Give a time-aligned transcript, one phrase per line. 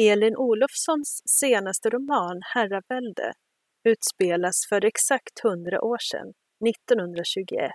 [0.00, 3.32] Elin Olofssons senaste roman Herravälde
[3.84, 6.32] utspelas för exakt hundra år sedan,
[6.68, 7.70] 1921.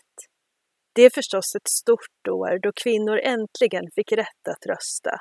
[0.95, 5.15] Det är förstås ett stort år då kvinnor äntligen fick rätt att rösta.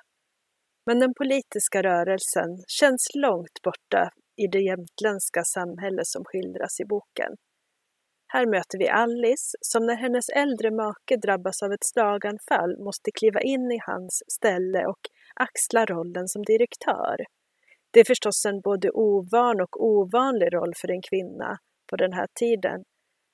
[0.87, 7.33] Men den politiska rörelsen känns långt borta i det jämtländska samhälle som skildras i boken.
[8.33, 13.41] Här möter vi Alice som när hennes äldre make drabbas av ett slaganfall måste kliva
[13.41, 15.03] in i hans ställe och
[15.35, 17.17] axla rollen som direktör.
[17.91, 21.59] Det är förstås en både ovan och ovanlig roll för en kvinna
[21.91, 22.85] på den här tiden,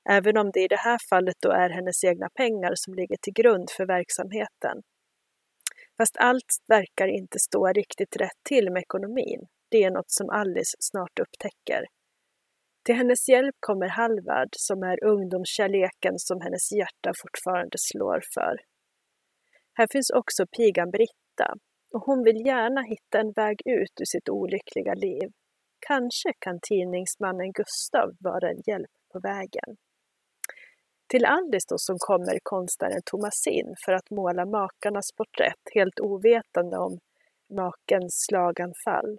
[0.09, 3.33] även om det i det här fallet då är hennes egna pengar som ligger till
[3.33, 4.81] grund för verksamheten.
[5.97, 9.47] Fast allt verkar inte stå riktigt rätt till med ekonomin.
[9.71, 11.85] Det är något som Alice snart upptäcker.
[12.85, 18.57] Till hennes hjälp kommer Halvard som är ungdomskärleken som hennes hjärta fortfarande slår för.
[19.73, 21.53] Här finns också pigan Britta
[21.93, 25.31] och hon vill gärna hitta en väg ut ur sitt olyckliga liv.
[25.79, 29.77] Kanske kan tidningsmannen Gustav vara en hjälp på vägen.
[31.07, 36.99] Till Alice då som kommer konstnären Thomasin för att måla makarnas porträtt helt ovetande om
[37.49, 39.17] makens slaganfall.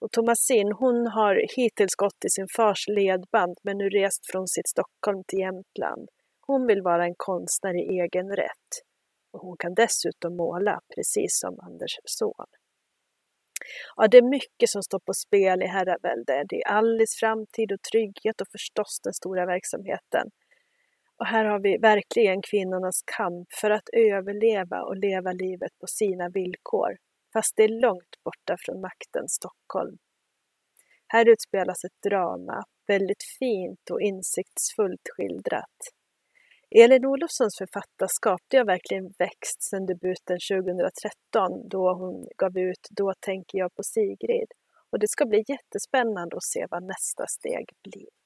[0.00, 4.68] Och Thomasin hon har hittills gått i sin fars ledband men nu rest från sitt
[4.68, 6.08] Stockholm till Jämtland.
[6.40, 8.70] Hon vill vara en konstnär i egen rätt.
[9.32, 12.46] Och hon kan dessutom måla, precis som Anders son.
[13.96, 16.44] Ja, det är mycket som står på spel i herravälde.
[16.48, 20.30] Det är Alice framtid och trygghet och förstås den stora verksamheten.
[21.16, 26.28] Och här har vi verkligen kvinnornas kamp för att överleva och leva livet på sina
[26.28, 26.96] villkor,
[27.32, 29.98] fast det är långt borta från maktens Stockholm.
[31.06, 35.78] Här utspelas ett drama, väldigt fint och insiktsfullt skildrat.
[36.74, 43.12] Elin Olofssons författarskap det har verkligen växt sedan debuten 2013 då hon gav ut Då
[43.20, 44.50] tänker jag på Sigrid.
[44.90, 48.21] Och det ska bli jättespännande att se vad nästa steg blir.